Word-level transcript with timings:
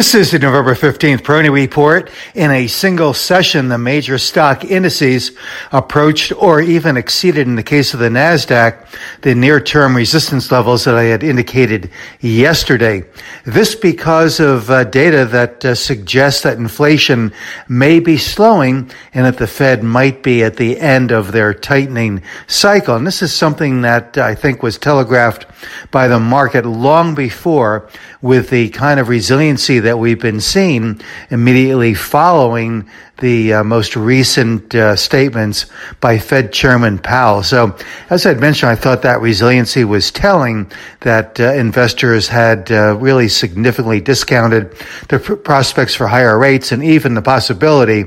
This 0.00 0.14
is 0.14 0.30
the 0.30 0.38
November 0.38 0.74
15th 0.74 1.20
Peroni 1.20 1.52
Report. 1.52 2.10
In 2.34 2.50
a 2.50 2.68
single 2.68 3.12
session, 3.12 3.68
the 3.68 3.76
major 3.76 4.16
stock 4.16 4.64
indices 4.64 5.32
approached 5.72 6.32
or 6.32 6.62
even 6.62 6.96
exceeded, 6.96 7.46
in 7.46 7.54
the 7.54 7.62
case 7.62 7.92
of 7.92 8.00
the 8.00 8.08
NASDAQ, 8.08 8.86
the 9.20 9.34
near-term 9.34 9.94
resistance 9.94 10.50
levels 10.50 10.86
that 10.86 10.94
I 10.94 11.02
had 11.02 11.22
indicated 11.22 11.90
yesterday. 12.20 13.04
This 13.44 13.74
because 13.74 14.40
of 14.40 14.70
uh, 14.70 14.84
data 14.84 15.26
that 15.26 15.66
uh, 15.66 15.74
suggests 15.74 16.44
that 16.44 16.56
inflation 16.56 17.30
may 17.68 18.00
be 18.00 18.16
slowing 18.16 18.90
and 19.12 19.26
that 19.26 19.36
the 19.36 19.46
Fed 19.46 19.82
might 19.82 20.22
be 20.22 20.42
at 20.42 20.56
the 20.56 20.80
end 20.80 21.12
of 21.12 21.32
their 21.32 21.52
tightening 21.52 22.22
cycle. 22.46 22.96
And 22.96 23.06
this 23.06 23.20
is 23.20 23.34
something 23.34 23.82
that 23.82 24.16
I 24.16 24.34
think 24.34 24.62
was 24.62 24.78
telegraphed 24.78 25.44
by 25.90 26.08
the 26.08 26.18
market 26.18 26.66
long 26.66 27.14
before 27.14 27.88
with 28.22 28.50
the 28.50 28.68
kind 28.70 29.00
of 29.00 29.08
resiliency 29.08 29.78
that 29.80 29.98
we've 29.98 30.20
been 30.20 30.40
seeing 30.40 31.00
immediately 31.30 31.94
following 31.94 32.88
the 33.18 33.52
uh, 33.52 33.64
most 33.64 33.96
recent 33.96 34.74
uh, 34.74 34.96
statements 34.96 35.66
by 36.00 36.18
Fed 36.18 36.52
Chairman 36.52 36.98
Powell. 36.98 37.42
So, 37.42 37.76
as 38.08 38.26
I'd 38.26 38.40
mentioned, 38.40 38.70
I 38.70 38.74
thought 38.74 39.02
that 39.02 39.20
resiliency 39.20 39.84
was 39.84 40.10
telling 40.10 40.70
that 41.00 41.38
uh, 41.38 41.52
investors 41.52 42.28
had 42.28 42.70
uh, 42.72 42.96
really 42.96 43.28
significantly 43.28 44.00
discounted 44.00 44.74
the 45.08 45.18
pr- 45.18 45.34
prospects 45.34 45.94
for 45.94 46.06
higher 46.06 46.38
rates 46.38 46.72
and 46.72 46.82
even 46.82 47.14
the 47.14 47.22
possibility 47.22 48.06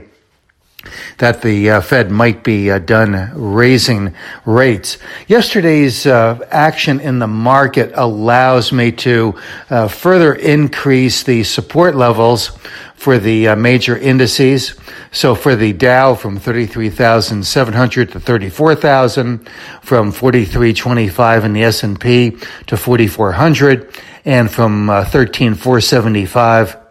that 1.17 1.41
the 1.41 1.69
uh, 1.69 1.81
Fed 1.81 2.11
might 2.11 2.43
be 2.43 2.69
uh, 2.69 2.79
done 2.79 3.31
raising 3.35 4.13
rates. 4.45 4.97
Yesterday's 5.27 6.05
uh, 6.05 6.39
action 6.51 6.99
in 6.99 7.19
the 7.19 7.27
market 7.27 7.91
allows 7.95 8.71
me 8.71 8.91
to 8.91 9.35
uh, 9.69 9.87
further 9.87 10.33
increase 10.33 11.23
the 11.23 11.43
support 11.43 11.95
levels 11.95 12.57
for 12.95 13.17
the 13.17 13.49
uh, 13.49 13.55
major 13.55 13.97
indices. 13.97 14.75
So 15.11 15.35
for 15.35 15.55
the 15.55 15.73
Dow 15.73 16.15
from 16.15 16.39
33,700 16.39 18.11
to 18.11 18.19
34,000, 18.19 19.47
from 19.81 20.11
4325 20.11 21.45
in 21.45 21.53
the 21.53 21.63
S&P 21.63 22.37
to 22.67 22.77
4400, 22.77 23.93
and 24.25 24.49
from 24.49 24.89
uh, 24.89 25.05
13,475 25.05 26.82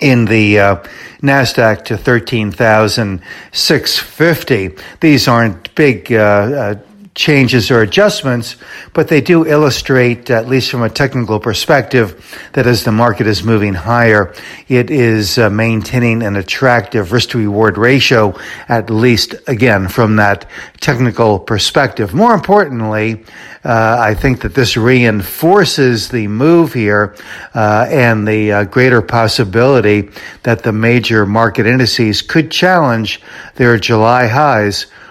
in 0.00 0.24
the 0.24 0.58
uh, 0.58 0.82
Nasdaq 1.22 1.84
to 1.86 1.96
13,650. 1.96 4.70
These 5.00 5.28
aren't 5.28 5.74
big 5.74 6.12
uh, 6.12 6.16
uh, 6.16 6.74
changes 7.20 7.70
or 7.70 7.82
adjustments, 7.82 8.56
but 8.94 9.08
they 9.08 9.20
do 9.20 9.46
illustrate, 9.46 10.30
at 10.30 10.48
least 10.48 10.70
from 10.70 10.82
a 10.82 10.88
technical 10.88 11.38
perspective, 11.38 12.16
that 12.54 12.66
as 12.66 12.82
the 12.82 12.90
market 12.90 13.26
is 13.26 13.44
moving 13.44 13.74
higher, 13.74 14.34
it 14.68 14.90
is 14.90 15.36
uh, 15.36 15.50
maintaining 15.50 16.22
an 16.22 16.36
attractive 16.36 17.12
risk 17.12 17.28
to 17.28 17.38
reward 17.38 17.76
ratio, 17.76 18.34
at 18.68 18.88
least 18.88 19.34
again 19.46 19.86
from 19.86 20.16
that 20.16 20.48
technical 20.80 21.38
perspective. 21.38 22.14
More 22.14 22.32
importantly, 22.32 23.22
uh, 23.64 23.98
I 24.00 24.14
think 24.14 24.40
that 24.40 24.54
this 24.54 24.78
reinforces 24.78 26.08
the 26.08 26.26
move 26.26 26.72
here 26.72 27.14
uh, 27.54 27.86
and 27.90 28.26
the 28.26 28.52
uh, 28.52 28.64
greater 28.64 29.02
possibility 29.02 30.08
that 30.44 30.62
the 30.62 30.72
major 30.72 31.26
market 31.26 31.66
indices 31.66 32.22
could 32.22 32.50
challenge 32.50 33.20
their 33.56 33.76
July 33.76 34.26
highs 34.26 34.86